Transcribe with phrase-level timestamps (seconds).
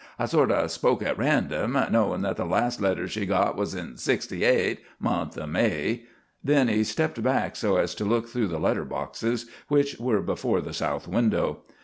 [0.17, 3.97] I sort o' spoke at random, knowin' that the last letter she got was in
[3.97, 6.05] '68, month o' May."
[6.43, 10.59] Then he stepped back so as to look through the letter boxes, which were before
[10.59, 11.59] the south window.